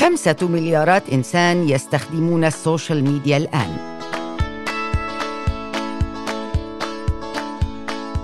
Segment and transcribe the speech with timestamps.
[0.00, 3.76] خمسة مليارات إنسان يستخدمون ال social media الآن.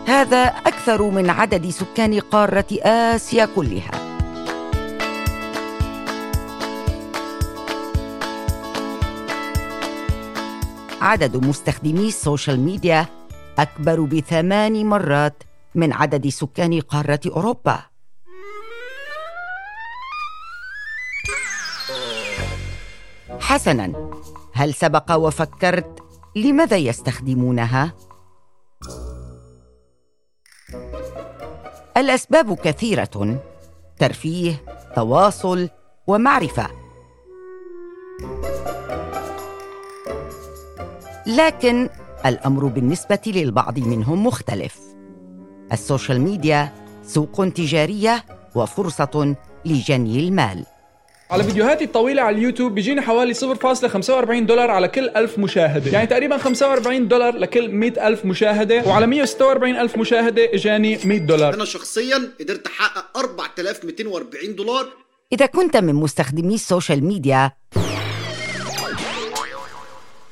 [0.06, 3.90] هذا أكثر من عدد سكان قارة آسيا كلها.
[11.00, 13.06] عدد مستخدمي ال social media
[13.58, 15.42] أكبر بثمان مرات
[15.74, 17.95] من عدد سكان قارة أوروبا.
[23.46, 24.10] حسنا.
[24.52, 26.02] هل سبق وفكرت
[26.36, 27.92] لماذا يستخدمونها؟
[31.96, 33.40] الأسباب كثيرة.
[33.98, 34.62] ترفيه
[34.96, 35.68] تواصل
[36.06, 36.66] ومعرفة.
[41.26, 41.88] لكن
[42.26, 44.80] الأمر بالنسبة للبعض منهم مختلف.
[45.72, 46.72] السوشيال ميديا
[47.02, 50.66] سوق تجارية وفرصة لجني المال.
[51.30, 55.90] على فيديوهاتي الطويلة على اليوتيوب بيجيني حوالي 0.45 دولار على كل ألف مشاهدة.
[55.90, 61.54] يعني تقريبا 45 دولار لكل 100 ألف مشاهدة وعلى 146 ألف مشاهدة إجاني 100 دولار.
[61.54, 64.86] أنا شخصيا قدرت أحقق 4240 دولار.
[65.32, 67.52] إذا كنت من مستخدمي ال social media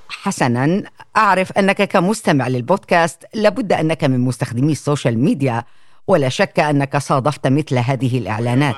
[0.08, 0.82] حسنا
[1.16, 5.64] أعرف أنك كمستمع للبودكاست لابد أنك من مستخدمي ال social media
[6.06, 8.74] ولا شك أنك صادفت مثل هذه الإعلانات.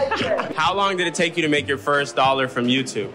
[0.62, 3.10] How long did it take you to make your first dollar from YouTube?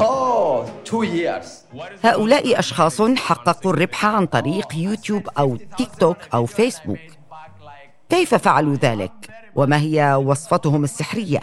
[0.00, 1.64] Oh, two years.
[2.04, 6.98] هؤلاء أشخاص حققوا الربح عن طريق يوتيوب أو تيك توك أو فيسبوك
[8.10, 9.12] كيف فعلوا ذلك؟
[9.54, 11.40] وما هي وصفتهم السحرية؟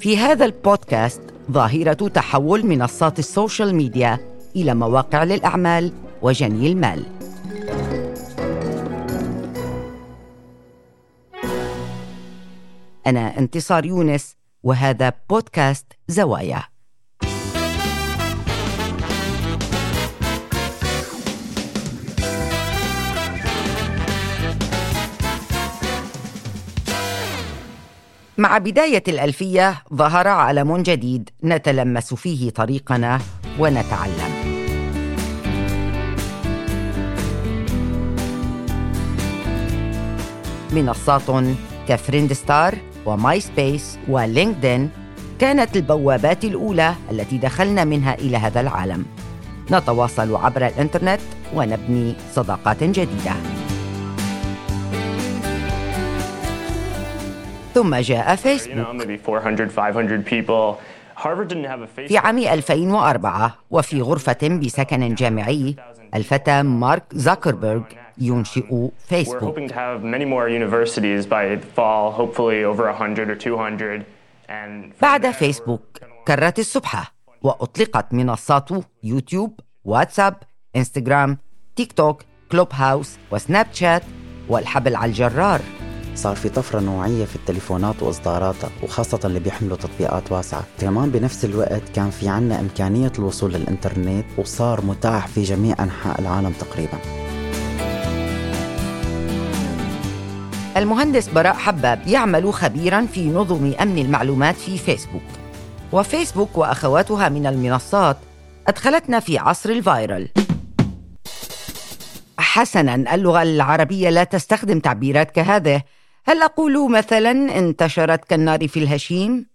[0.00, 4.18] في هذا البودكاست ظاهرة تحول منصات السوشيال ميديا
[4.56, 7.19] إلى مواقع للأعمال وجني المال
[13.10, 16.62] أنا انتصار يونس وهذا بودكاست زوايا.
[28.38, 33.20] مع بداية الألفية ظهر عالم جديد نتلمس فيه طريقنا
[33.58, 34.40] ونتعلم.
[40.72, 41.54] منصات
[41.88, 44.90] كفريند ستار وماي سبيس ولينكدين
[45.38, 49.06] كانت البوابات الأولى التي دخلنا منها إلى هذا العالم.
[49.70, 51.20] نتواصل عبر الإنترنت
[51.54, 53.34] ونبني صداقات جديدة.
[57.74, 58.76] ثم جاء فيسبوك.
[62.08, 65.76] في عام 2004 وفي غرفة بسكن جامعي
[66.14, 67.82] الفتى مارك زاكربيرغ
[68.18, 69.58] ينشئ فيسبوك
[75.02, 77.12] بعد فيسبوك كرت السبحة
[77.42, 78.68] وأطلقت منصات
[79.04, 80.36] يوتيوب واتساب
[80.76, 81.38] إنستغرام
[81.76, 82.22] تيك توك
[82.52, 84.02] كلوب هاوس وسناب شات
[84.48, 85.60] والحبل على الجرار.
[86.14, 90.62] صار في طفرة نوعية في التليفونات وإصداراتها وخاصة اللي بيحملوا تطبيقات واسعة.
[90.80, 96.52] كمان بنفس الوقت كان في عنا إمكانية الوصول للإنترنت وصار متاح في جميع أنحاء العالم
[96.52, 96.98] تقريباً.
[100.76, 105.22] المهندس براء حباب يعمل خبيرا في نظم أمن المعلومات في فيسبوك.
[105.92, 108.16] وفيسبوك وأخواتها من المنصات
[108.68, 110.28] أدخلتنا في عصر الفايرل
[112.38, 115.82] حسنا اللغة العربية لا تستخدم تعبيرات كهذه.
[116.30, 119.46] هل أقول مثلا انتشرت كالنار في الهشيم؟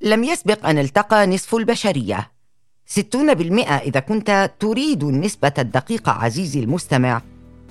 [0.00, 1.54] لم يسبق أن التقى نصف
[2.86, 7.22] ستون بالمئة إذا كنت تريد النسبة الدقيقة عزيزي المستمع.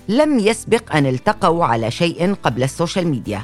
[0.08, 3.42] لم يسبق أن التقوا على شيء قبل السوشيال ميديا.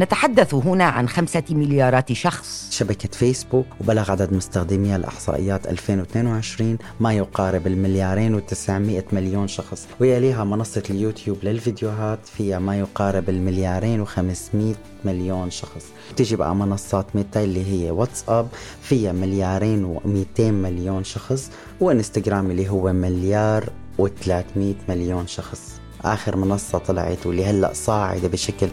[0.00, 2.68] نتحدث هنا عن خمسة مليارات شخص.
[2.70, 10.82] شبكة فيسبوك وبلغ عدد مستخدميها الإحصائيات 2022 ما يقارب المليارين و900 مليون شخص ويليها منصة
[10.90, 15.84] اليوتيوب للفيديوهات فيها ما يقارب المليارين و500 مليون شخص.
[16.16, 18.48] تيجي بقى منصات ميتا اللي هي واتساب
[18.82, 21.50] فيها مليارين و200 مليون شخص
[21.80, 23.64] وإنستغرام اللي هو مليار
[24.02, 25.78] و300 مليون شخص.
[26.04, 28.68] آخر منصة طلعت واللي هلأ صاعدة بشكل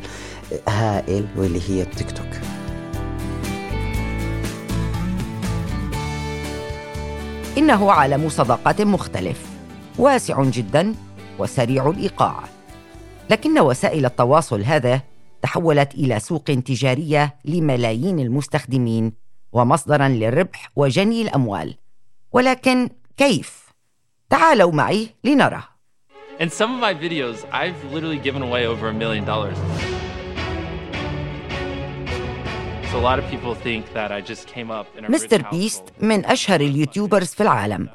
[0.67, 2.29] هائل واللي هي التيك توك
[7.57, 9.49] إنه عالم صداقات مختلف
[9.99, 10.95] واسع جدا
[11.39, 12.43] وسريع الإيقاع
[13.29, 15.01] لكن وسائل التواصل هذا
[15.41, 19.13] تحولت إلى سوق تجارية لملايين المستخدمين
[19.51, 21.75] ومصدرا للربح وجني الأموال
[22.31, 23.65] ولكن كيف؟
[24.29, 25.63] تعالوا معي لنرى
[26.37, 29.57] And some of my videos, I've literally given away over a million dollars.
[35.09, 35.83] مستر بيست.
[36.01, 37.89] من أشهر ال YouTubers في العالم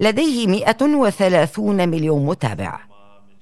[0.00, 2.80] لديه 130 مليون متابع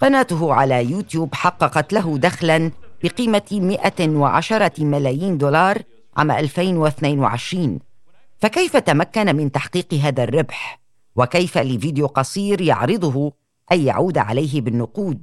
[0.00, 2.70] قناته على يوتيوب حققت له دخلا
[3.04, 5.82] بقيمة 110 ملايين دولار
[6.16, 7.78] عام 2022
[8.38, 10.80] فكيف تمكن من تحقيق هذا الربح؟
[11.16, 13.32] وكيف لفيديو قصير يعرضه
[13.72, 15.22] أن يعود عليه بالنقود؟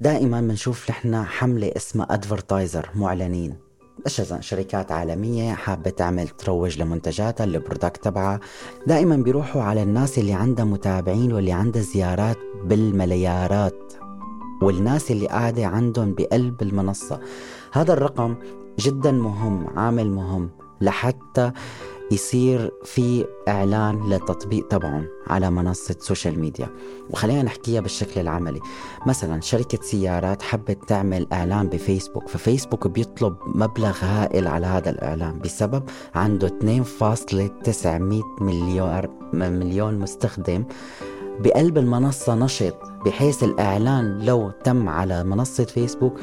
[0.00, 3.65] دائما بنشوف نحن حملة اسمها advertiser معلنين
[4.06, 8.40] مثلا شركات عالمية حابة تعمل تروج لمنتجاتها ال product تبعها.
[8.86, 13.92] دائما بيروحوا على الناس اللي عندها متابعين واللي عندها زيارات بالمليارات
[14.62, 17.20] والناس اللي قاعدة عندهم بقلب المنصة.
[17.72, 18.34] هذا الرقم
[18.78, 20.50] جدا مهم عامل مهم
[20.80, 21.52] لحتى
[22.10, 26.68] يصير في إعلان للتطبيق تبعهم على منصة سوشيال ميديا
[27.10, 28.60] وخلينا نحكيها بالشكل العملي.
[29.06, 35.82] مثلا شركة سيارات حبت تعمل إعلان بفيسبوك ففيسبوك بيطلب مبلغ هائل على هذا الإعلان بسبب
[36.14, 40.64] عنده 2.900 مليار مليون مستخدم
[41.40, 42.76] بقلب المنصة نشط
[43.06, 46.20] بحيث الإعلان لو تم على منصة فيسبوك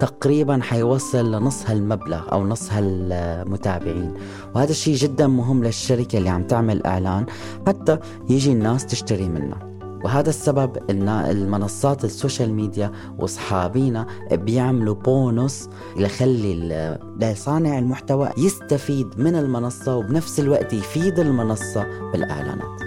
[0.00, 4.14] تقريبا حيوصل لنص هالمبلغ أو نص هالمتابعين
[4.54, 7.26] وهذا الشيء جدا مهم للشركة اللي عم تعمل إعلان
[7.66, 7.98] حتى
[8.30, 17.78] يجي الناس تشتري منها وهذا السبب إن المنصات السوشيال ميديا وأصحابينا بيعملوا بونص لخلي لصانع
[17.78, 22.85] المحتوى يستفيد من المنصة وبنفس الوقت يفيد المنصة بالإعلانات.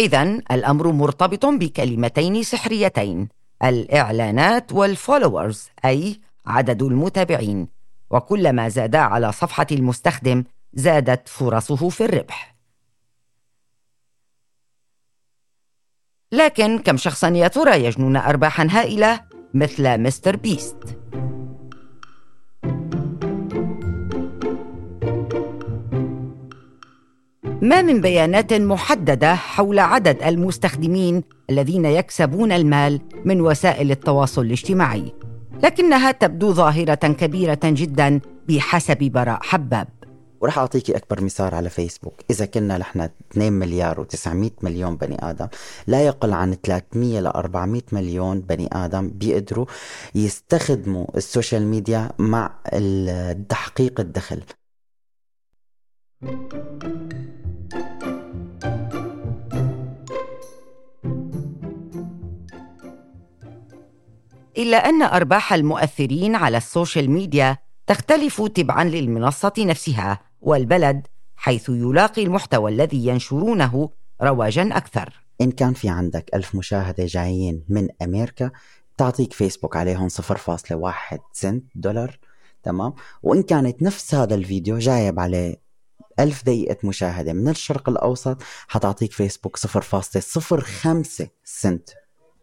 [0.00, 3.28] إذا الأمر مرتبط بكلمتين سحريتين
[3.64, 7.68] الإعلانات والفولورز أي عدد المتابعين
[8.10, 10.44] وكلما زادا على صفحة المستخدم
[10.74, 12.54] زادت فرصه في الربح
[16.32, 19.20] لكن كم شخصا يا ترى يجنون أرباحا هائلة
[19.54, 21.03] مثل مستر بيست؟
[27.64, 35.12] ما من بيانات محددة حول عدد المستخدمين الذين يكسبون المال من وسائل التواصل الاجتماعي
[35.62, 39.88] لكنها تبدو ظاهرة كبيرة جدا بحسب براء حباب.
[40.40, 42.14] ورح أعطيكي أكبر مثال على فيسبوك.
[42.30, 45.48] إذا كنا نحن 2 مليار و900 مليون بني آدم
[45.86, 49.66] لا يقل عن 300 ل 400 مليون بني آدم بيقدروا
[50.14, 52.50] يستخدموا السوشيال ميديا مع
[53.48, 54.42] تحقيق الدخل.
[64.58, 67.56] إلا أن أرباح المؤثرين على السوشيال ميديا
[67.86, 71.06] تختلف تبعا للمنصة نفسها والبلد
[71.36, 73.90] حيث يلاقي المحتوى الذي ينشرونه
[74.22, 75.24] رواجا أكثر.
[75.40, 78.50] إن كان في عندك ألف مشاهدة جايين من أمريكا
[78.98, 82.18] تعطيك فيسبوك عليهم 0.1 سنت دولار
[82.62, 85.56] تمام؟ وإن كانت نفس هذا الفيديو جايب عليه
[86.20, 91.90] ألف دقيقة مشاهدة من الشرق الأوسط حتعطيك فيسبوك 0.05 سنت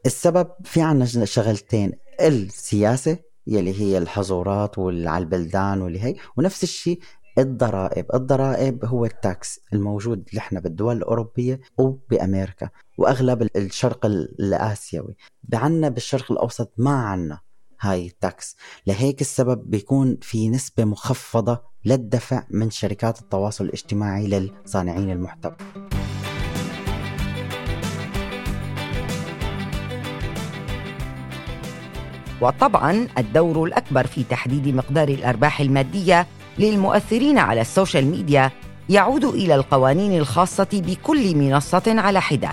[0.05, 3.17] السبب في عنا شغلتين السياسة
[3.47, 6.99] يلي هي الحظورات وعلى البلدان واللي هي ونفس الشيء
[7.37, 8.05] الضرائب.
[8.13, 15.15] الضرائب هو ال tax الموجود نحن بالدول الأوروبية وبأمريكا وأغلب الشرق الآسيوي.
[15.43, 17.39] نحنا بالشرق الأوسط ما عنا
[17.81, 18.55] هاي ال tax.
[18.87, 25.55] لهيك السبب بيكون في نسبة مخفضة للدفع من شركات التواصل الاجتماعي للصانعين المحتوى.
[32.41, 36.27] وطبعا الدور الأكبر في تحديد مقدار الأرباح المادية
[36.59, 38.51] للمؤثرين على السوشيال ميديا
[38.89, 42.49] يعود إلى القوانين الخاصة بكل منصة على حدة.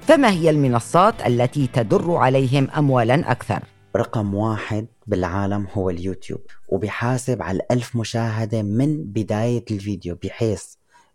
[0.00, 3.62] فما هي المنصات التي تدر عليهم اموالا أكثر؟
[3.96, 10.64] رقم واحد بالعالم هو اليوتيوب وبيحاسب على الألف مشاهدة من بداية الفيديو بحيث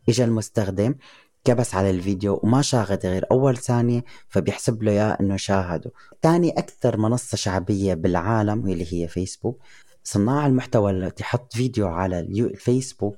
[0.10, 0.96] إجا المستخدم
[1.44, 5.92] كبس على الفيديو وما شاهد غير أول ثانية فبيحسب له إياه إنه شاهده.
[6.22, 9.62] تاني أكثر منصة شعبية بالعالم واللي هي فيسبوك
[10.04, 13.18] صناع المحتوى اللي تحط فيديو على الفيسبوك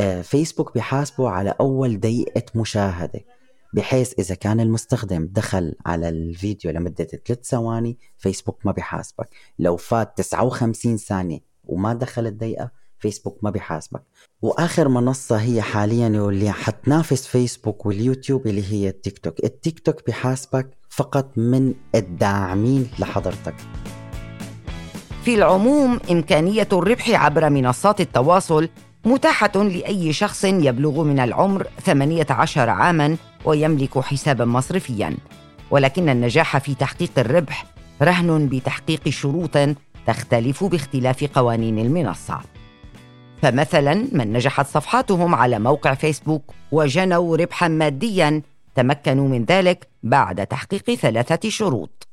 [0.00, 3.20] آه، فيسبوك بيحاسبه على أول دقيقة مشاهدة
[3.74, 9.28] بحيث إذا كان المستخدم دخل على الفيديو لمدة 3 ثواني فيسبوك ما بيحاسبك.
[9.58, 14.02] لو فات 59 ثانية وما دخل الدقيقة فيسبوك ما بيحاسبك.
[14.42, 20.76] وآخر منصة هي حاليا واللي حتنافس فيسبوك واليوتيوب اللي هي التيك توك التيك توك بيحاسبك
[20.88, 23.54] فقط من الداعمين لحضرتك.
[25.24, 28.68] في العموم إمكانية الربح عبر منصات التواصل
[29.04, 35.16] متاحة لأي شخص يبلغ من العمر 18 عاماً ويملك حساباً مصرفياً.
[35.70, 37.64] ولكن النجاح في تحقيق الربح
[38.02, 39.58] رهن بتحقيق شروط
[40.06, 42.40] تختلف باختلاف قوانين المنصة.
[43.42, 46.42] فمثلا من نجحت صفحاتهم على موقع فيسبوك
[46.72, 48.42] وجنوا ربحا ماديا
[48.74, 52.08] تمكنوا من ذلك بعد تحقيق ثلاثة شروط.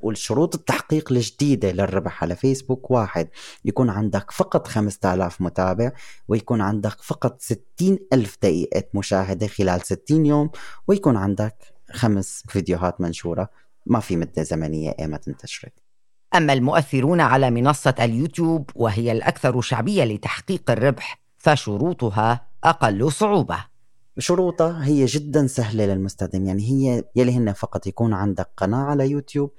[0.00, 2.90] والشروط التحقيق الجديدة للربح على فيسبوك.
[2.90, 3.28] واحد
[3.64, 5.92] يكون عندك فقط 5000 متابع
[6.28, 10.50] ويكون عندك فقط 60 ألف دقيقة مشاهدة خلال 60 يوم
[10.88, 11.56] ويكون عندك
[11.92, 13.50] خمس فيديوهات منشورة.
[13.86, 15.85] ما في مدة زمنية ايمت انتشرت
[16.34, 23.58] أما المؤثرون على منصة اليوتيوب وهي الأكثر شعبية لتحقيق الربح فشروطها أقل صعوبة.
[24.18, 29.50] شروطها هي جدا سهلة للمستخدم يعني هي يلي هن فقط يكون عندك قناة على يوتيوب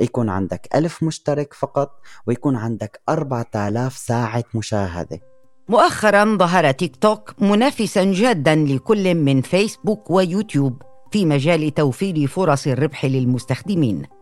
[0.00, 5.20] يكون عندك ألف مشترك فقط ويكون عندك أربعة آلاف ساعة مشاهدة.
[5.68, 13.04] مؤخرا ظهر تيك توك منافسا جادا لكل من فيسبوك ويوتيوب في مجال توفير فرص الربح
[13.04, 14.17] للمستخدمين.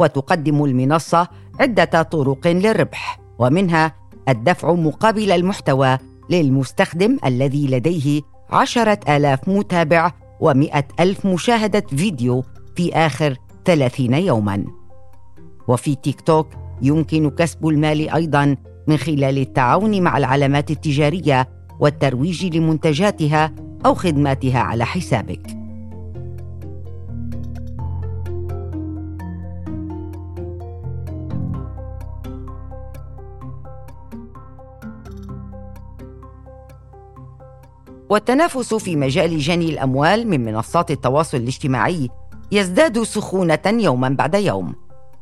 [0.00, 1.28] وتقدم المنصة
[1.60, 3.94] عدة طرق للربح ومنها
[4.28, 5.98] الدفع مقابل المحتوى
[6.30, 12.44] للمستخدم الذي لديه عشرة آلاف متابع ومئة ألف مشاهدة فيديو
[12.76, 14.64] في آخر ثلاثين يوما.
[15.68, 16.48] وفي تيك توك
[16.82, 21.48] يمكن كسب المال أيضا من خلال التعاون مع العلامات التجارية
[21.80, 23.52] والترويج لمنتجاتها
[23.86, 25.59] أو خدماتها على حسابك.
[38.10, 42.08] والتنافس في مجال جني الأموال من منصات التواصل الاجتماعي
[42.52, 44.74] يزداد سخونة يوما بعد يوم.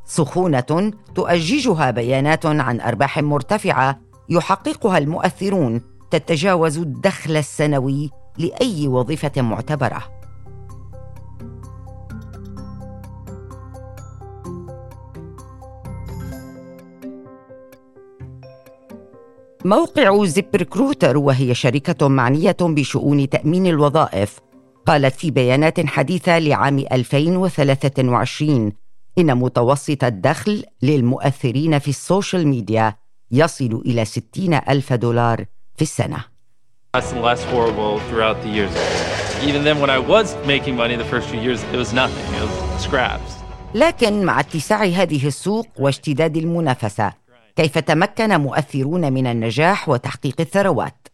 [0.05, 5.81] سخونة تؤججها بيانات عن أرباح مرتفعة يحققها المؤثرون
[6.11, 10.03] تتجاوز الدخل السنوي لأي وظيفة معتبرة.
[19.69, 24.39] موقع زيب ريكروتر وهي شركة معنية بشؤون تأمين الوظائف
[24.87, 28.73] قالت في بيانات حديثة لعام 2023
[29.19, 32.95] إن متوسط الدخل للمؤثرين في السوشيال ميديا
[33.31, 35.45] يصل إلى 60 ألف دولار
[35.77, 36.25] في السنة.
[36.97, 38.75] Less horrible throughout the years.
[39.49, 42.27] Even then when I was making money the first few years, it was nothing.
[42.35, 43.33] It was scraps.
[43.75, 47.28] لكن مع اتساع هذه السوق واشتداد المنافسة
[47.59, 51.09] كيف تمكن مؤثرون من النجاح وتحقيق الثروات؟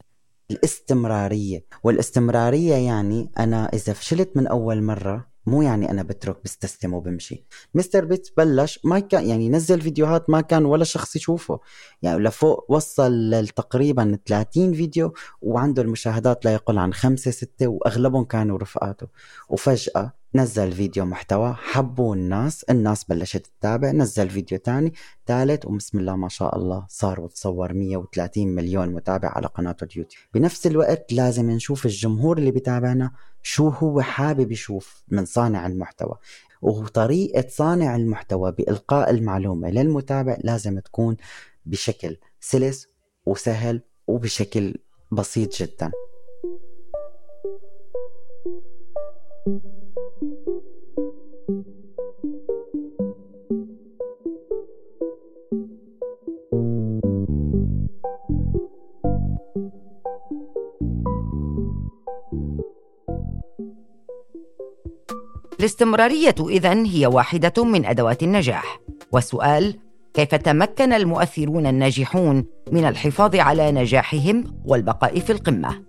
[0.50, 1.64] الاستمرارية.
[1.84, 7.44] والاستمرارية يعني أنا إذا فشلت من أول مرة مو يعني أنا بترك بستسلم وبمشي.
[7.74, 11.60] مستر بيت بلش ما كان يعني نزل فيديوهات ما كان ولا شخص يشوفه.
[12.02, 18.58] يعني لفوق وصل تقريبا 30 فيديو وعنده المشاهدات لا يقل عن خمسة ستة وأغلبهم كانوا
[18.58, 19.06] رفقاته.
[19.48, 24.93] وفجأة نزل فيديو محتوى حبوا الناس الناس بلشت تتابع نزل فيديو تاني
[25.26, 30.25] ثالث وبسم الله ما شاء الله صار وتصور 130 مليون متابع على قناته اليوتيوب.
[30.35, 33.11] بنفس الوقت لازم نشوف الجمهور اللي بتابعنا
[33.43, 36.19] شو هو حابب يشوف من صانع المحتوى.
[36.62, 41.17] وطريقة صانع المحتوى بإلقاء المعلومة للمتابع لازم تكون
[41.67, 42.88] بشكل سلس
[43.26, 44.75] وسهل وبشكل
[45.12, 45.93] بسيط جدا.
[65.64, 68.80] الاستمرارية إذن هي واحدة من أدوات النجاح.
[69.12, 69.78] والسؤال
[70.14, 75.83] كيف تمكن المؤثرون الناجحون من الحفاظ على نجاحهم والبقاء في القمة؟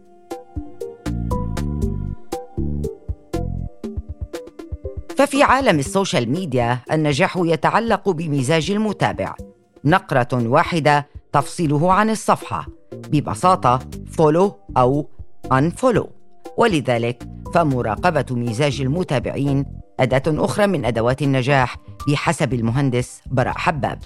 [5.18, 9.36] ففي عالم السوشيال ميديا النجاح يتعلق بمزاج المتابع.
[9.86, 13.80] نقرة واحدة تفصله عن الصفحة ببساطة
[14.12, 15.10] follow أو
[15.54, 16.08] unfollow.
[16.58, 19.66] ولذلك فمراقبة مزاج المتابعين
[20.00, 21.76] أداة أخرى من أدوات النجاح
[22.08, 24.00] بحسب المهندس براء حباب.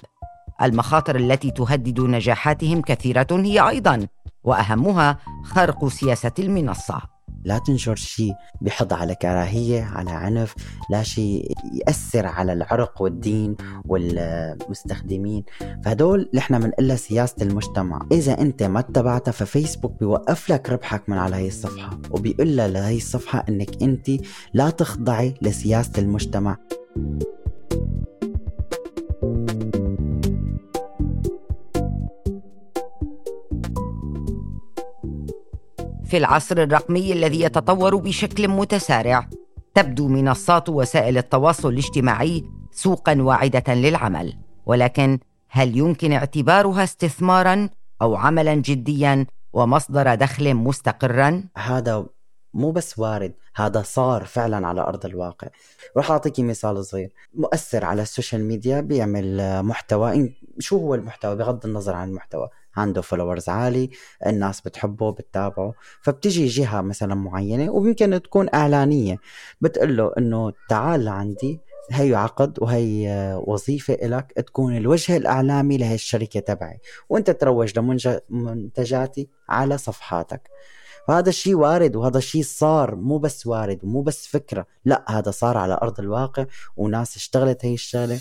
[0.62, 4.06] المخاطر التي تهدد نجاحاتهم كثيرة هي أيضا
[4.44, 7.00] وأهمها خرق سياسة المنصة.
[7.44, 10.54] لا تنشر شيء بحض على كراهية على عنف
[10.90, 15.44] لا شيء يأثر على العرق والدين والمستخدمين.
[15.84, 18.06] فهدول نحن بنقول سياسة المجتمع.
[18.12, 23.44] إذا أنت ما اتبعتها ففيسبوك بيوقف لك ربحك من على هي الصفحة وبيقول لهي الصفحة
[23.48, 24.10] أنك أنت
[24.54, 26.56] لا تخضعي لسياسة المجتمع.
[36.10, 39.28] في العصر الرقمي الذي يتطور بشكل متسارع.
[39.74, 47.68] تبدو منصات وسائل التواصل الاجتماعي سوقا واعدة للعمل ولكن هل يمكن اعتبارها استثمارا
[48.02, 52.06] أو عملا جديا ومصدر دخل مستقرا؟ هذا
[52.54, 55.48] مو بس وارد هذا صار فعلا على أرض الواقع.
[55.96, 57.12] راح اعطيكي مثال صغير.
[57.34, 62.48] مؤثر على السوشيال ميديا بيعمل محتوى شو هو المحتوى؟ بغض النظر عن المحتوى.
[62.80, 63.90] عنده followers عالي
[64.26, 65.74] الناس بتحبه بتتابعه.
[66.02, 69.16] فبتجي جهة مثلا معينة ويمكن تكون إعلانية
[69.60, 71.60] بتقول له إنه تعال لعندي
[71.92, 79.78] هي عقد وهي وظيفة إلك تكون الوجه الإعلامي لهي الشركة تبعي وأنت تروج لمنتجاتي على
[79.78, 80.50] صفحاتك.
[81.08, 85.56] فهذا الشيء وارد وهذا الشيء صار مو بس وارد ومو بس فكرة لا هذا صار
[85.56, 86.44] على أرض الواقع
[86.76, 88.18] وناس اشتغلت هي الشغلة.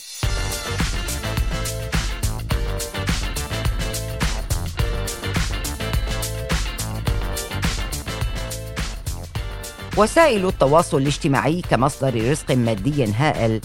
[9.99, 13.61] وسائل التواصل الاجتماعي كمصدر رزق مادي هائل.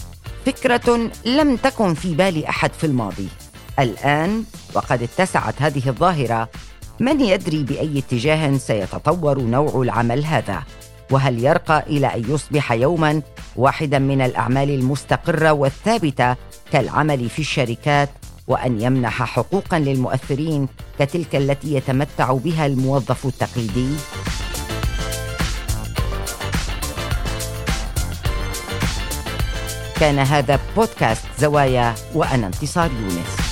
[0.46, 3.28] فكرة لم تكن في بال أحد في الماضي.
[3.78, 6.48] الآن وقد اتسعت هذه الظاهرة.
[7.00, 10.62] من يدري بأي اتجاه سيتطور نوع العمل هذا؟
[11.10, 13.22] وهل يرقى إلى أن يصبح يوما
[13.56, 16.36] واحدا من الأعمال المستقرة والثابتة
[16.72, 18.10] كالعمل في الشركات
[18.46, 23.88] وأن يمنح حقوقا للمؤثرين كتلك التي يتمتع بها الموظف التقليدي؟
[30.00, 33.43] كان هذا بودكاست زوايا وأنا انتصار يونس.